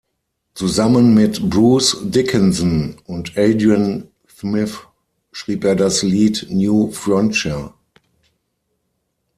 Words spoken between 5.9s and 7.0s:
Lied "New